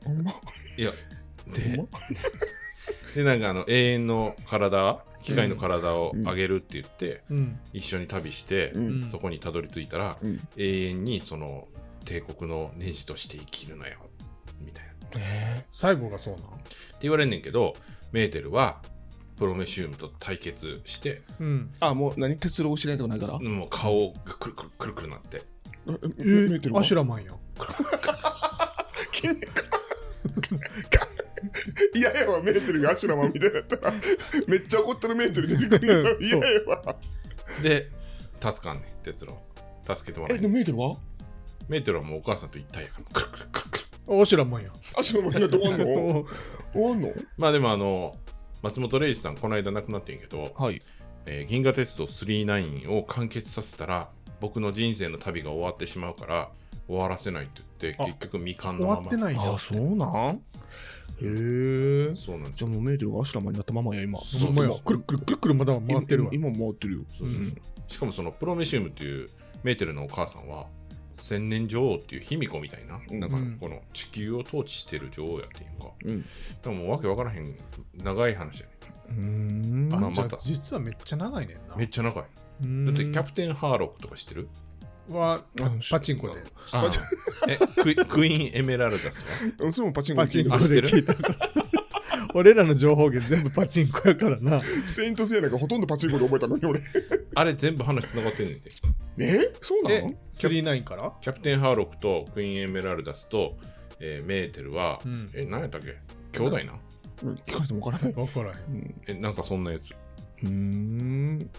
[0.04, 0.34] ほんま？
[0.78, 0.92] いや
[1.54, 1.86] でま？
[3.16, 7.60] でなんかあの永遠の体機械の体をあげるって言って、うん。
[7.74, 8.88] 一緒に旅して、うん。
[9.04, 10.40] うんそこにたどり着いたら、うん。
[10.56, 11.68] 永遠にその
[12.06, 13.98] 帝国のネジとして生きるのよ。
[14.62, 14.92] みたいな。
[14.92, 16.44] ってえ最後がそうなん？
[17.02, 17.76] 言われんねんけど
[18.12, 18.82] メーテルは
[19.38, 21.72] プロメシウムと対決してうん。
[21.80, 22.38] ー、あもう何？
[22.38, 23.40] 哲郎を知らないとこないから？
[23.40, 25.42] もう顔がくるくるくるくるなって。
[25.88, 27.32] ええ見えてるわアシュラマンや
[31.96, 33.94] いややわメーテルがアシュラマンみたいだったら。
[34.48, 36.96] めっちゃ怒ってるメーテル出てくるの 嫌やわ。
[37.62, 37.88] で
[38.42, 39.38] 助かんねん哲郎。
[39.96, 40.38] 助けてもらえ。
[40.38, 40.98] えでもメーテルは？
[41.70, 43.22] メーテルはもうお母さんと一体やから。
[43.22, 43.78] くるくるくるく
[44.14, 44.70] るアシュラマンや。
[44.98, 46.26] アシュラマンがどうんの
[46.74, 47.14] 終わんの？
[47.38, 48.16] まあでもあの
[48.62, 50.82] 松本零士さんこの間亡くなってんけど、はい。
[51.26, 56.50] えー銀河鉄道999を完結させたら僕の人生の旅が終わってしまうから
[56.88, 59.02] 終わらせないって言ってあ結局未完終のまま。
[59.02, 60.42] わってないんだあそうなん？
[61.20, 64.20] へえそうなんじゃあもうメーテルがアシュラマンになったままや今。
[64.20, 64.70] ほんまや。
[64.70, 66.30] くるくるくるくるまだ回ってるわ。
[66.32, 67.56] 今今回ってるよそうそううん。
[67.88, 69.30] しかもそのプロメシウムっていう
[69.64, 70.68] メーテルのお母さんは
[71.20, 73.20] 千年女王っていう卑弥呼みたいな、うん。
[73.20, 76.22] なんかこの地球を統治してる女王やっていうか、うん。
[76.22, 77.56] でももうわけわからへん
[78.04, 78.72] 長い話やね
[79.10, 79.90] うーん。
[79.94, 80.38] ああまた。
[80.38, 81.76] 実はめっちゃ長いねんな。
[81.76, 82.26] めっちゃ長い。
[82.64, 82.86] うん。
[82.86, 84.50] だってキャプテンハーロックとか知ってる？
[85.10, 86.42] はあパチンコで。
[86.72, 86.90] あ
[87.48, 89.30] えクイクイーンエメラルダスは？
[89.60, 90.24] うんそれもパチンコ。
[90.24, 90.30] で。
[90.30, 91.30] 聞いたこと
[92.34, 94.62] 俺らの情報源全部パチンコやからな。
[94.86, 96.82] セイントセイヤなんかほとんどパチンコで覚えたのに俺。
[97.36, 98.70] あれ全部話つながってんねんて
[99.20, 99.54] え？
[99.62, 100.02] そうなえ？
[100.02, 101.14] の39から？
[101.22, 103.58] キャプテンハーロックとクイーンエメラルダスと、
[104.00, 105.30] えーメーテルは、うん。
[105.34, 105.96] え何やったっけ？
[106.38, 106.74] 兄弟な、
[107.24, 107.34] うん。
[107.36, 108.14] 聞かれても分からない。
[108.14, 108.56] 分からへん。
[108.56, 109.02] うん。
[109.08, 109.84] えなんかそんなやつ。
[110.44, 111.50] うーん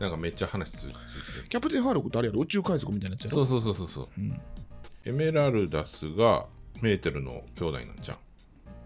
[0.00, 1.48] なんかめっちゃ話つついてる。
[1.48, 3.44] キャプテンハーロックってあれやろ宇宙海賊みたいなやつやろ？
[3.44, 4.20] そうそうそうそうそうう。
[4.20, 4.40] ん。
[5.04, 6.46] エメラルダスが
[6.80, 8.18] メーテルの兄弟なんじゃん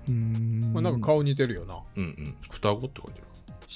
[0.08, 0.72] うーん。
[0.72, 1.78] まあ、なんか顔似てるよな。
[1.96, 2.36] うんうん。
[2.50, 3.26] 双子って書いてる。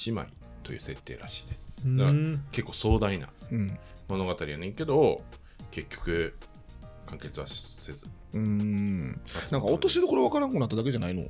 [0.05, 0.25] 姉妹
[0.63, 1.71] という設定らしいです。
[1.85, 3.79] うだからん結構壮大なうん。
[4.09, 5.21] 物語やねんけど
[5.71, 6.35] 結局
[7.05, 8.05] 完結はせず。
[8.33, 9.21] うーん
[9.51, 11.21] なんか落としどころ分からんくなっただけじゃないの？
[11.23, 11.29] い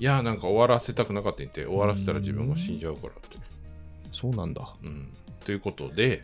[0.00, 1.64] やなんか終わらせたくなかったんやって。
[1.64, 3.38] 終わらせたら自分が死んじゃうからって。
[4.12, 4.74] そうなんだ。
[4.82, 5.08] うん
[5.44, 6.22] ということで、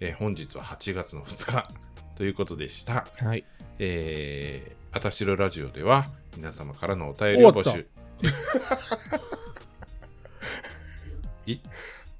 [0.00, 1.70] えー本日は8月の2日
[2.16, 3.06] ということでした。
[3.18, 3.44] はい。
[3.78, 7.86] えー、あたしろラジオでは皆様からのお便りを募集。
[11.46, 11.58] い？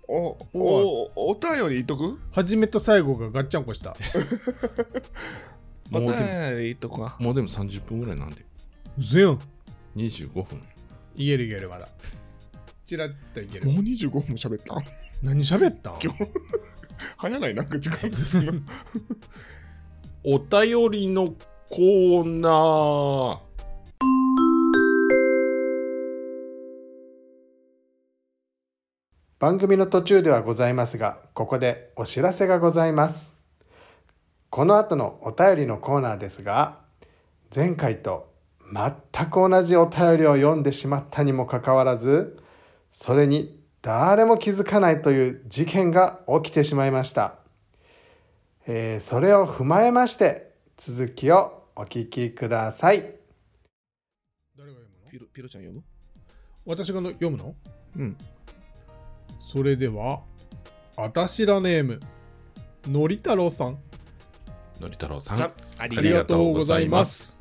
[0.08, 2.20] おおお便り言っとく？
[2.30, 3.96] 初めと最後がガッチャンコした。
[5.92, 8.44] お 便もうでもり言っとくかもうでも30分ぐらいなんで。
[8.98, 9.40] 嘘やん
[9.96, 10.62] 25分。
[11.16, 11.88] いけるいけるまだ
[12.86, 13.66] チラッといける。
[13.66, 14.76] もう25分も喋った。
[15.20, 15.90] 何喋った？
[15.90, 16.24] ん今日。
[17.18, 18.52] 早ないなんか時間ですの
[20.24, 21.34] お便りの
[21.68, 23.46] コーナー。
[29.38, 33.34] 番組の途中ではございますがここでお知らせがございます。
[34.48, 36.80] この後のお便りのコーナーですが
[37.54, 38.32] 前回と
[38.72, 42.38] 全く同じお便りを読んでしまったにもかかわらず
[42.98, 47.34] それに誰も気づかないという事件が起きてしまいました、
[48.66, 53.00] えーそれを踏まえまして続きをお聞きください。
[54.56, 55.10] 誰が読むの？
[55.10, 55.84] ピロピロちゃん読む？
[56.64, 57.54] 私がの読むの？
[57.96, 58.16] うん。
[59.52, 60.22] それでは
[60.96, 62.00] あたしらネーム
[62.86, 63.78] のり太郎さん。
[64.80, 65.36] のり太郎さん。
[65.36, 67.38] さあありがとうございます。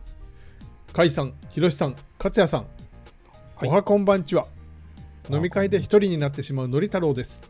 [0.92, 2.66] 甲斐さんひろしさん勝也さん、
[3.56, 3.70] はい。
[3.70, 4.48] おはこんばんちは
[5.30, 7.42] 飲み会で一人になってしまうのり太郎です。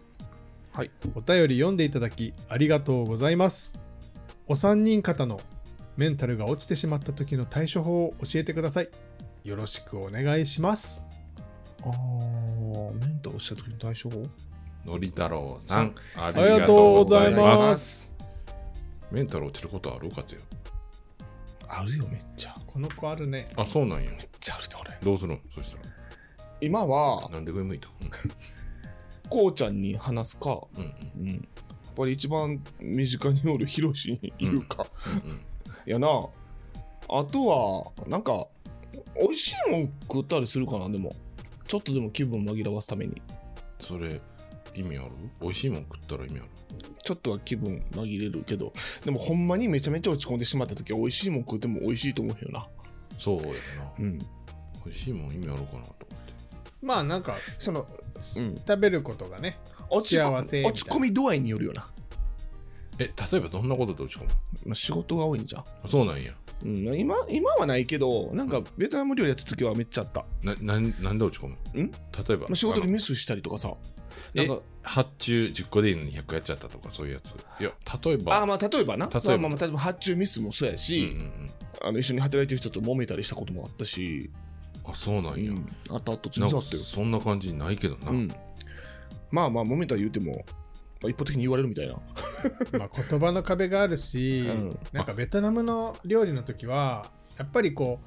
[0.71, 0.91] はい。
[1.13, 3.73] お便り読んでいただきありがとうございます。
[4.47, 5.41] お三人方の
[5.97, 8.89] メンタルが落ちてしまった時の対処法を教えてください。
[9.43, 11.03] よろしくお願いします。
[11.83, 14.25] あーメンタルした時の対処法？
[14.85, 18.15] のり太郎さんありがとうございます。
[19.11, 20.41] メンタル落ちることあるかつよ。
[21.67, 22.55] あるよめっちゃ。
[22.65, 23.47] この子あるね。
[23.55, 24.11] あそうなんや。
[24.11, 24.97] めっちゃあるで俺。
[25.01, 25.39] どうするの？
[25.53, 25.94] そしたら
[26.65, 27.87] 今はなんで上向いた？
[29.29, 30.93] こうちゃんに話すか、うんうん。
[31.21, 31.41] うん、やっ
[31.95, 34.87] ぱり一番身近におるヒロシに言うか、
[35.23, 35.41] うんうん。
[35.85, 36.07] やな。
[37.07, 38.47] あとはなんか
[39.19, 41.15] 美味しいもん食ったりするかなでも。
[41.67, 43.21] ちょっとでも気分紛らわすために。
[43.81, 44.21] それ
[44.75, 45.11] 意味ある？
[45.41, 46.49] 美味しいもん食ったら意味ある？
[47.03, 48.73] ちょっとは気分紛れるけど。
[49.03, 52.67] でもほんまにめちゃめちゃ落ち込んでしまった時は美味しいもん食っても美味しいと思うよな。
[53.17, 53.49] そうやな。
[53.99, 54.19] うん。
[54.19, 56.04] 美味しいもん意味あるかなと
[56.85, 57.87] まあなんかその
[58.37, 58.55] うん。
[58.55, 59.57] 食べることがね
[59.89, 61.87] 落ち落ち込み度合いによるよな、
[62.97, 64.29] え例えばどんなことで落ち込む？
[64.65, 65.61] まあ、仕事が多いんじゃん。
[65.61, 66.33] あそうなんや。
[66.63, 71.81] うん、今今はないけどなんかベトナム料理やった時はめっちゃあった、ななんなんで落ち込む？
[71.83, 71.91] ん？
[71.91, 71.97] 例
[72.29, 73.73] えばまあ、仕事でミスしたりとかさ。
[74.33, 77.61] えなんか発注10個でいいのに100個やっちゃったとかそういうやつ？
[77.61, 77.71] いや
[78.03, 78.37] 例えば。
[78.39, 79.09] あーまあ例えばな。
[79.13, 79.37] 例えば。
[79.37, 81.51] まあまあ例えば発注ミスもそうやうんし、うんうん。
[81.83, 84.31] あの一緒に働いてる人と揉めたりしたこともあったし、
[84.87, 88.31] あそうなんや、うん、あったあったなんか全然あったよ、そんな感じないけどな、うん、
[89.31, 90.45] まあまあ揉めた言うても、
[91.01, 91.95] まあ、一方的に言われるみたいな。
[92.77, 94.79] まあ言葉の壁があるし、うん。
[94.93, 97.99] なんかベトナムの料理の時はやっぱりこ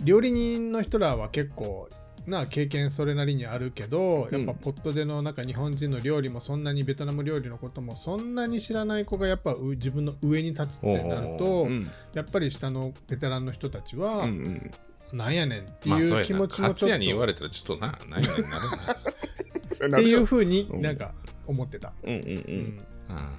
[0.00, 1.88] う料理人の人らは結構
[2.26, 11.88] な経験それなりにあるけどやっぱポットでのなんか日本人の料理もそんなにベトナム料理のこともそんなに知らない子がやっぱう自分の上に立つってなるとうん。
[12.14, 14.70] やっぱり下のベテランの人たちうはんうん
[15.12, 16.96] なんやねんっていう気持なちもちょっと。
[16.98, 18.34] に言われたらちょっとな何やね
[19.88, 19.98] んな。
[19.98, 20.82] るっていうふうにうん。
[20.82, 21.12] なんか
[21.46, 21.92] 思ってた。
[22.02, 22.62] うんうんううん。
[22.62, 22.76] ん
[23.08, 23.30] な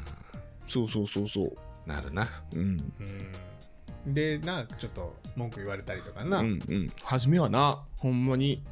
[0.68, 1.46] そうそうそうそう。
[1.46, 1.48] う
[1.90, 1.94] ん。
[1.94, 2.28] なるな。
[2.54, 2.94] うん。
[4.06, 4.14] うん。
[4.14, 6.92] でなんかちょっと文句言われたりとかな、うんうん。
[7.04, 8.64] 初めはなほんまに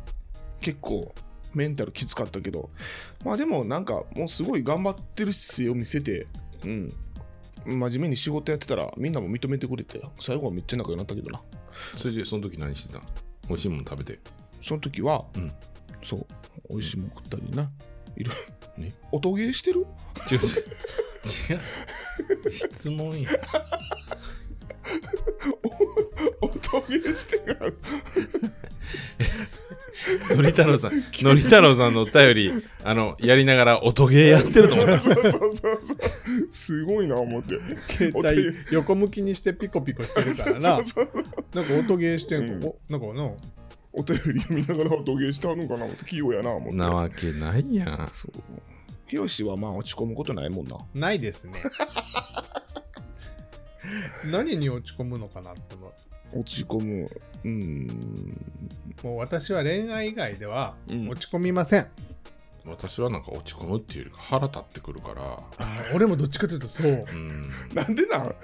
[0.61, 1.13] 結構
[1.53, 2.69] メンタルきつかったけど。
[3.23, 6.25] まあでもなんかもうすごい頑張ってる姿勢を見せて
[6.63, 6.93] うん。
[7.65, 11.41] 真面目に仕事やってたらみんなも認めてくれて最後はめっちゃ仲良くなったけどな
[11.97, 13.03] それでその時何してたん
[13.47, 14.19] 美味しいもん食べて。
[14.61, 15.51] その時は、うん。
[16.03, 16.25] そう。
[16.69, 17.71] 美味しいもん食ったりな。
[18.15, 18.31] いろ
[18.77, 18.93] ね。
[19.11, 19.85] 音ゲーしてる？
[20.31, 20.37] 違う。
[20.37, 21.55] 違う。
[21.55, 23.29] 違う質問や。
[26.41, 27.77] 音ゲーしてる
[30.35, 35.77] のり太郎さんのり太郎さんのお便りあのやりながら音ゲーやってると思ったそうそうそうそう。
[36.49, 37.55] すごいな思って。
[37.89, 40.59] 携帯横向きにしてピコピコしてるからな。
[40.59, 41.09] そうそう
[41.53, 42.63] なんか音ゲーしてんか、うん。
[42.65, 43.31] おなんかな？
[43.93, 46.05] お便り読みながら音ゲーしてはるのかな思って。
[46.05, 46.75] 器用やな思って。
[46.75, 48.09] なわけないやん。
[48.11, 48.31] そう。
[49.07, 50.77] ヒロシはまあ落ち込むことないもんな。
[50.93, 51.53] ないですね。
[54.31, 55.91] 何に落ち込むのかなって思う
[56.33, 57.09] 落ち込む。
[57.43, 58.45] うーん。
[59.03, 61.09] もう私は恋愛以外ではうん。
[61.09, 61.87] 落ち込みません、
[62.65, 65.39] 私はなんか落ち込むっていうよりか腹立ってくるから。
[65.95, 67.05] 俺もどっちかというとそう。
[67.07, 67.49] うん。
[67.73, 68.21] なんでなん？
[68.23, 68.35] ほら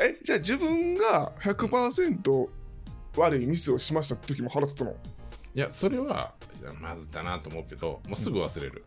[0.00, 2.48] えじゃあ自分が100%
[3.16, 4.94] 悪いミスをしましたって時も腹立つの？
[5.54, 8.84] いやそれはいやまずだなと思うけどもうすぐ忘れる、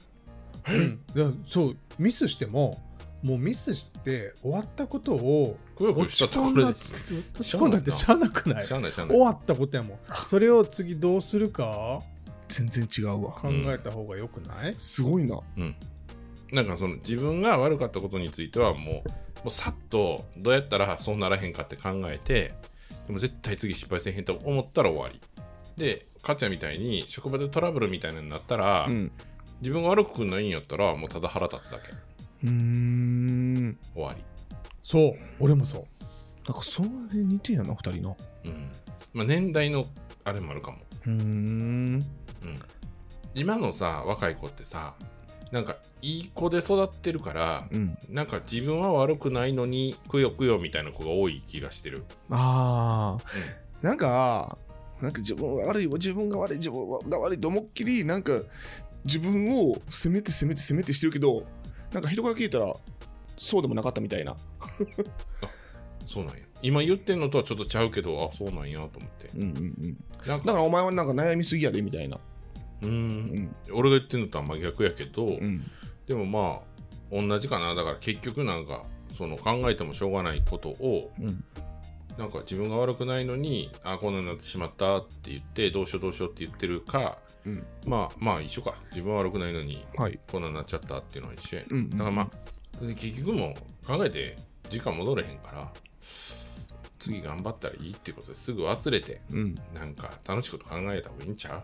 [0.69, 1.01] うん。
[1.07, 1.77] だからそう。
[1.97, 2.81] ミスしても
[3.23, 8.63] もうミスして終わったことを落ち込んだんだってしゃあなくない？
[8.63, 9.97] 終わったことやもん。
[10.27, 12.01] それを次どうするか
[12.47, 13.31] 全然違うわ。
[13.31, 15.39] 考えた方がよくない、すごいな。
[15.57, 15.75] うん。
[16.51, 19.03] なんかその自分が悪かったことについてはもうも
[19.47, 22.53] うさっとどうやったらそうならへんかって考えて
[23.07, 25.19] でも絶対次失敗せへんと思ったら終わり。
[25.75, 29.11] でかっちゃんみたいに職場でトラブルみたいなのになったら、うん。
[29.59, 31.91] 自分が悪くないんやったらもうただ腹立つだけ
[32.43, 33.77] うーん。
[33.93, 34.23] 終わり。
[34.83, 35.13] そう。
[35.39, 35.83] 俺もそう。
[36.47, 38.69] なんかそれ似てんやな二人のうん。
[39.13, 39.85] まあ年代の
[40.23, 40.77] あれもあるかも。
[41.05, 41.15] うーん。
[41.95, 42.03] うん。
[43.33, 44.95] 今のさ若い子ってさ
[45.51, 47.97] なんかいい子で育ってるからうん。
[48.09, 52.03] なんか自分は悪くないのにくよくよみたいな子が多い気がしてる。
[52.29, 54.57] ああ、なんか
[55.01, 58.41] なんか自分は悪い自分が悪い自分が悪いと思いっきりなんか
[59.05, 61.43] 自分を責めて責めて責めてしてるけど
[61.91, 62.73] なんか人から聞いたら
[63.35, 64.35] そうでもなかったみたいな。
[66.05, 66.43] そうなんや。
[66.61, 69.29] 今言ってんのとはちょっとちゃうけどあそうなんやと思って。
[69.35, 69.97] うんうんうん。
[70.25, 72.17] なんかだからお前はなんか悩みすぎやでみたいな。
[72.81, 73.43] うーうん。
[73.43, 75.63] ん俺が言ってんのとは真逆やけど、うん。
[76.07, 77.75] でもまあ同じかな。
[77.75, 78.83] だから結局なんか
[79.17, 81.43] その考えてもしょうがないことをうん
[82.17, 87.65] なんか自分が悪くないのにあこんなになってしまったって言ってどうしようどうしようって言ってるかうん。
[87.85, 88.75] まあまあ一緒か。
[88.91, 90.19] 自分は悪くないのにはい。
[90.31, 92.29] こんなになっちゃったっていうのは一緒やね、うんだからまあ
[92.95, 93.53] 結局も
[93.83, 94.35] う考えて
[94.69, 95.71] 時間戻れへんから
[96.99, 99.55] 次頑張ったらいいってことですぐ忘れてうん。
[99.73, 101.63] なんか楽しいこと考えた方がいいんちゃう？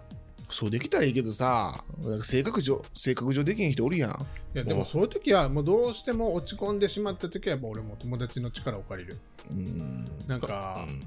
[0.53, 1.83] そうできたらいいけどさ、
[2.21, 4.11] 性格上、性格上できへん人おるやん。
[4.55, 9.17] いやでもそういう時はもうどうしても落ち込んでしまった時はやっぱ俺も友達の力を借りる
[9.49, 10.07] うん。
[10.27, 11.03] なんか、うんうん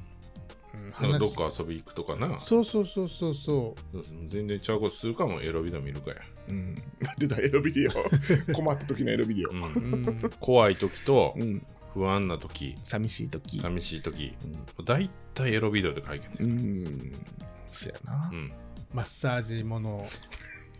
[1.00, 3.74] なんかどっか遊び行くとかなそうそうそうそうそ
[4.28, 6.16] 全然ちゃうことするかもエロビデオ見るかや、
[6.48, 6.82] うん。
[7.16, 7.92] 出たエロビデオ。
[8.52, 9.50] 困った時のエロビデオ。
[9.50, 11.66] うんう、うん、怖い時とうん。
[11.94, 13.58] 不安な時寂しい時。
[13.58, 14.34] 寂しい時
[14.84, 17.12] だいたいエロビデオで解決うや、ん。
[17.72, 18.36] そやなう。
[18.36, 18.52] ん
[18.96, 20.08] マッサージもの。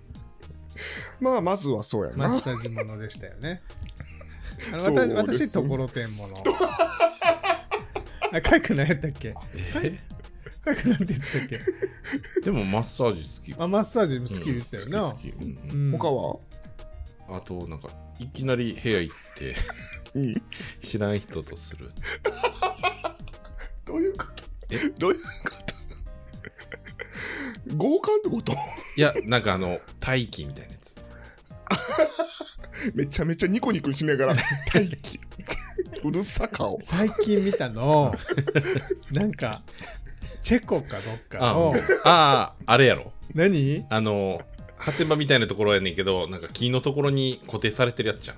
[1.20, 2.28] まあ、まずはそうやな。
[2.28, 3.60] マッサージものでしたよね。
[4.72, 6.36] あのそう私です私ところてんもの。
[8.32, 9.34] あかいく何やったっけ？
[9.82, 9.98] え？
[10.64, 12.40] かいくなんて言ってたっけ？
[12.40, 13.62] でもマッサージ好き。
[13.62, 15.44] あマッサージも好き言ってたよな、うん好き好き。
[15.44, 15.90] うん。
[15.92, 15.98] うん。
[15.98, 16.38] 他は？
[17.28, 19.54] あとなんかいきなり部屋行って
[20.14, 20.42] うん。
[20.80, 21.90] 知らん人とする。
[23.84, 24.44] どういうこと？
[24.70, 24.78] え？
[24.98, 25.55] どういうこと？
[27.76, 28.52] 強姦ってこと？
[28.96, 30.94] いやなんかあの待機みたいなやつ。
[32.94, 34.34] めちゃめちゃニコニコしながら
[34.74, 35.18] 待機
[36.04, 36.78] うるさ顔。
[36.82, 38.14] 最近見たの。
[39.12, 39.62] なんか
[40.42, 41.74] チェコかどっかあの。
[42.04, 43.12] あーあれやろ。
[43.34, 43.84] 何？
[43.90, 44.40] あの
[44.78, 48.36] 果て場みたいなところやねんけどなんか木のところに固定されてるやつじゃん。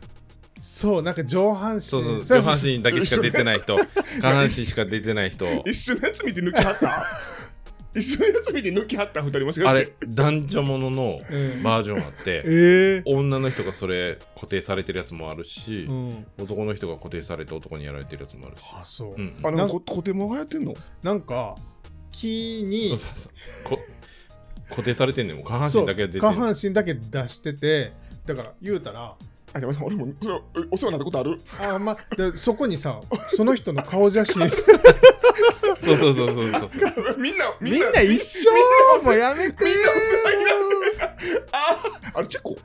[0.60, 1.82] そうなんか上半身。
[1.82, 3.76] そうそうそう上半身だけしか出てない人
[4.22, 5.44] 下半身しか出てない人。
[5.66, 7.06] 一緒のやつ見て抜きはった？
[7.94, 9.68] 一緒のやつ見て抜きはった二人もしかして。
[9.68, 13.02] あれ男女もののうんバージョンあってええ。
[13.06, 16.26] 女の人がそれ固定されてるやつもあるし、うん。
[16.38, 20.74] 男の人が固定されて男にやられてるやつもあるし、あそう、うん、あのこコテモが流行ってんの？
[21.02, 21.56] なんか
[22.12, 23.28] 木そうにそうそ
[23.74, 23.76] う。
[23.76, 23.78] こ
[24.70, 25.44] 固定されてんねんもう。
[25.46, 27.92] 下半身だけ出て下る半身だけ出してて
[28.26, 29.14] だから言うたら
[29.54, 31.40] あでも俺もそれお世話になったことある？
[31.74, 33.00] あまでそこにさ
[33.34, 34.42] その人の顔写真
[35.84, 36.70] そうそうそうそうそう。
[36.70, 38.50] そうみんなみんな一緒？
[39.04, 39.90] もうやめてみんな
[41.52, 41.76] あ
[42.14, 42.56] あれチェコ？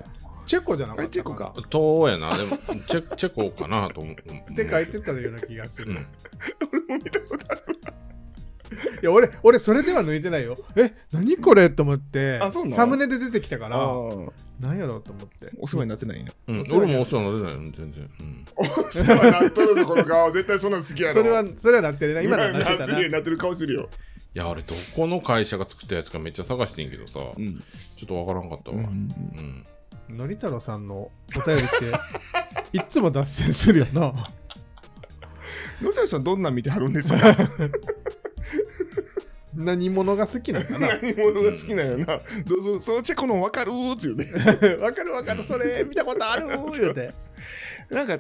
[0.46, 1.54] チェコじゃなあかったれチェコか。
[1.70, 2.36] とやな。
[2.38, 4.16] でもチェチェコかなと思う。
[4.16, 5.98] って書いてたような気がする、うん。
[5.98, 6.02] い
[6.88, 7.73] 俺も見たことある
[9.02, 10.58] や俺俺それでは抜いてないよ。
[10.76, 12.76] え何これと思ってあそうなの？
[12.76, 14.00] サムネで出てきたからあ
[14.60, 15.50] 何やろうと思って。
[15.60, 20.32] お世話になってないんやうん俺もお世話になってないよ全然、うん、お世話になっとるぞこの顔。
[20.32, 21.14] 絶対そんなん好きやろ。
[21.16, 22.22] それはそれはなってるな。
[22.22, 22.88] 今のはなってたな。
[22.88, 23.90] なってるなってる顔してるよ。
[24.36, 27.24] いやあれどこの会社が作ったやつかめっちゃ探してんけどさ、ん。
[27.96, 29.66] ちょっとわからんかったわ、うん
[30.10, 31.12] のり太郎さんのお
[31.48, 31.66] 便りっ
[32.72, 34.14] ていっつも脱線するよな。
[35.82, 37.20] 野谷さんどんなん見てはるんですか？
[39.56, 40.88] 何者が好きなんかな？
[40.88, 42.20] 何者が好きなんやな。
[42.46, 44.76] どうぞそのチェコの分かるーっつ言うて。
[44.82, 47.14] わかるわかるそれ見たことある 言うて。
[47.90, 48.18] なんか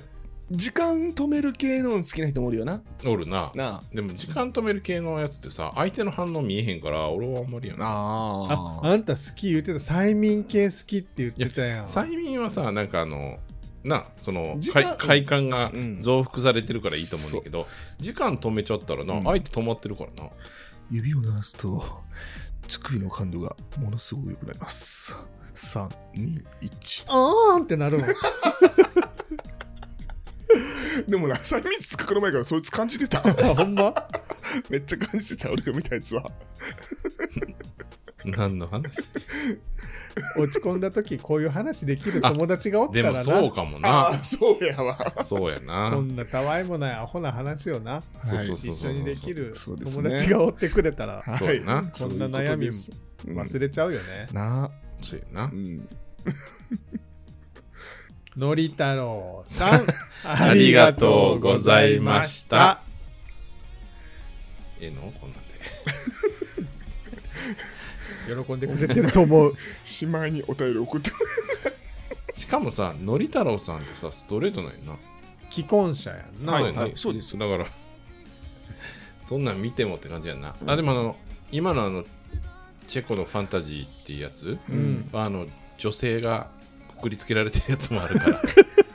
[0.52, 2.84] 時間止める系の好きな人もおるよな。
[3.06, 3.52] おるな。
[3.56, 7.86] なでも時間止める系のやつってさ相手の反応見えへんから俺はあんまりやな。
[7.88, 11.86] あああんた好き言ってた催眠系好きって言ってたやん。
[11.86, 13.40] 催眠はさなんかあの
[13.84, 16.02] なその快快感がうん。
[16.02, 17.68] 増幅されてるからいいと思うんだけど、
[18.00, 19.24] 時間止めちゃったらな、うん。
[19.24, 20.30] 相手止まってるからな。
[20.92, 21.84] 指を鳴らすと
[22.68, 25.18] 乳首の感度がものすごく良くなります。
[25.56, 28.06] 321あーんってなるの。
[31.08, 33.20] でもな催眠術かかる前からそいつ感じてた。
[33.20, 33.94] あ ほんま？
[34.70, 35.52] めっちゃ感じてた。
[35.52, 36.30] 俺が見たやつは
[38.26, 38.98] 何の話？
[40.38, 44.08] 落ち込んだ時こういう話できる友達がおったでもらなそうかもあな。
[44.10, 44.98] あそうやわ。
[45.24, 45.92] そうやな。
[45.94, 48.04] こんなたわいもないアホな話をな。
[48.24, 51.84] そうそうそうそう一緒にできるそうですね友達がおってくれたらそうやな。
[51.84, 53.58] こんな悩みそういうことです。
[53.58, 54.28] 忘れちゃうよね。
[54.32, 54.70] な
[55.02, 55.46] そうやな。
[55.46, 55.90] うん。
[58.38, 59.86] のり太郎さん、
[60.26, 62.82] ありがとうございました。
[64.80, 65.02] ええの？
[65.20, 65.54] こんなんで
[68.28, 69.56] 喜んでくれてると思う。
[69.84, 71.12] しまいにお便り送って。
[72.34, 74.98] しかもさのり太郎さんってさストレートなんやな。
[75.50, 76.54] 既婚者やんな。
[76.54, 76.92] はいはい。
[76.96, 77.38] そうです。
[77.38, 77.66] だから
[79.26, 80.56] そんなん見てもって感じやんな。
[80.66, 81.16] あでもあの
[81.52, 82.04] 今のあの
[82.88, 85.10] チェコのファンタジーっていうやつうん。
[85.12, 85.46] はあの
[85.78, 86.48] 女性が
[86.98, 88.42] くくりつけられてるやつもあるから。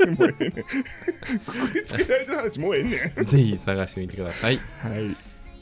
[0.09, 0.53] もうええねん。
[0.63, 3.25] くくりつけられた話もうええねん。
[3.27, 4.59] ぜひ探してみてください。
[4.81, 5.17] はい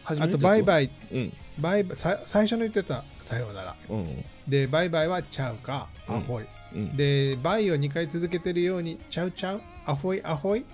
[0.04, 0.90] 初あとバイイバイ。
[1.12, 3.76] うんバイバイさ最初の言ってたさようなら。
[3.88, 4.24] うん。
[4.46, 6.44] でバイバイは čau か ahoj、
[6.74, 6.96] うん。
[6.96, 10.64] でバイを2回続けてるように čau čau ahoj ahoj っ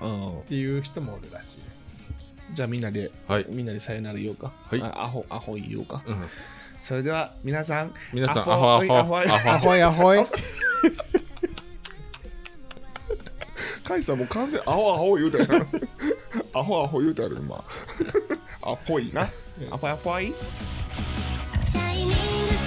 [0.00, 1.62] あていう人もおるらしい。
[2.52, 3.46] じゃあみんなで、はい。
[3.48, 4.82] みんなでさよなら言おうか、はい。
[4.82, 6.26] あアホアホ言おうか、うん。
[6.82, 9.82] それでは皆さん皆さん、アホアホアホアホアホイ。
[9.82, 10.14] アホ。
[10.14, 10.26] イ
[13.84, 15.68] カイさんもう完全アホアホ言うたやん
[16.54, 17.64] アホアホ言うたやろ今。
[18.62, 19.26] アホいな
[19.70, 20.32] アホアホい
[21.60, 22.57] Shining